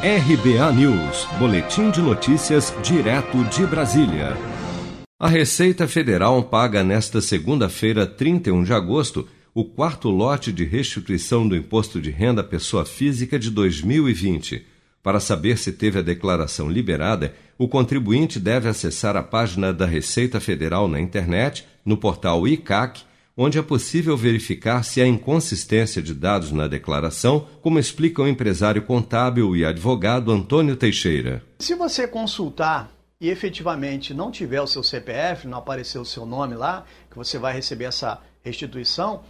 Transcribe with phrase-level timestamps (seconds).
[0.00, 4.36] RBA News, Boletim de Notícias, direto de Brasília.
[5.18, 11.56] A Receita Federal paga nesta segunda-feira, 31 de agosto, o quarto lote de restituição do
[11.56, 14.64] Imposto de Renda à Pessoa Física de 2020.
[15.02, 20.38] Para saber se teve a declaração liberada, o contribuinte deve acessar a página da Receita
[20.38, 23.02] Federal na internet, no portal ICAC,
[23.40, 28.82] onde é possível verificar se há inconsistência de dados na declaração, como explica o empresário
[28.82, 31.40] contábil e advogado Antônio Teixeira.
[31.60, 36.56] Se você consultar e efetivamente não tiver o seu CPF, não aparecer o seu nome
[36.56, 39.22] lá, que você vai receber essa restituição,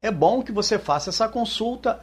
[0.00, 2.00] é bom que você faça essa consulta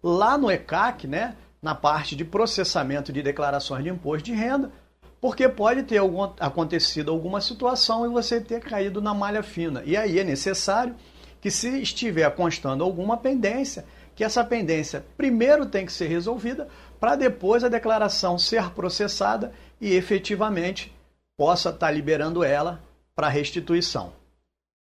[0.00, 4.70] lá no ECAC, né, na parte de processamento de declarações de imposto de renda,
[5.20, 9.82] porque pode ter algum, acontecido alguma situação e você ter caído na malha fina.
[9.84, 10.94] E aí é necessário
[11.40, 13.84] que, se estiver constando alguma pendência,
[14.14, 19.94] que essa pendência primeiro tem que ser resolvida para depois a declaração ser processada e
[19.94, 20.94] efetivamente
[21.36, 22.82] possa estar tá liberando ela
[23.14, 24.12] para restituição.